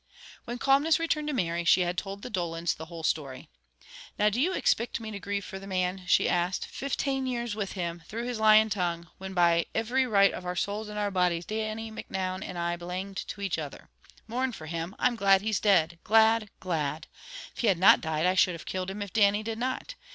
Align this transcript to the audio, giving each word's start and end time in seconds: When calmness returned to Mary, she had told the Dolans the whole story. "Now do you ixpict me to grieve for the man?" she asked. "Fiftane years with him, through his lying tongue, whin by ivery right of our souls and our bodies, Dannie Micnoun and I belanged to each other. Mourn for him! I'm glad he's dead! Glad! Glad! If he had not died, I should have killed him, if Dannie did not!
When 0.45 0.57
calmness 0.57 0.97
returned 0.97 1.27
to 1.27 1.33
Mary, 1.35 1.63
she 1.63 1.81
had 1.81 1.95
told 1.95 2.23
the 2.23 2.31
Dolans 2.31 2.73
the 2.75 2.85
whole 2.87 3.03
story. 3.03 3.49
"Now 4.17 4.29
do 4.31 4.41
you 4.41 4.51
ixpict 4.53 4.99
me 4.99 5.11
to 5.11 5.19
grieve 5.19 5.45
for 5.45 5.59
the 5.59 5.67
man?" 5.67 6.05
she 6.07 6.27
asked. 6.27 6.65
"Fiftane 6.65 7.27
years 7.27 7.53
with 7.53 7.73
him, 7.73 8.01
through 8.07 8.23
his 8.23 8.39
lying 8.39 8.71
tongue, 8.71 9.09
whin 9.19 9.35
by 9.35 9.67
ivery 9.75 10.07
right 10.07 10.33
of 10.33 10.43
our 10.43 10.55
souls 10.55 10.89
and 10.89 10.97
our 10.97 11.11
bodies, 11.11 11.45
Dannie 11.45 11.91
Micnoun 11.91 12.41
and 12.43 12.57
I 12.57 12.77
belanged 12.77 13.17
to 13.27 13.41
each 13.41 13.59
other. 13.59 13.89
Mourn 14.27 14.53
for 14.53 14.65
him! 14.65 14.95
I'm 14.97 15.15
glad 15.15 15.41
he's 15.43 15.59
dead! 15.59 15.99
Glad! 16.03 16.49
Glad! 16.59 17.05
If 17.55 17.61
he 17.61 17.67
had 17.67 17.77
not 17.77 18.01
died, 18.01 18.25
I 18.25 18.33
should 18.33 18.53
have 18.55 18.65
killed 18.65 18.89
him, 18.89 19.03
if 19.03 19.13
Dannie 19.13 19.43
did 19.43 19.59
not! 19.59 19.93